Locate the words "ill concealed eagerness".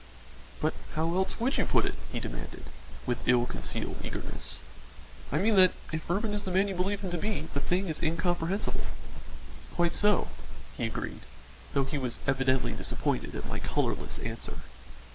3.27-4.61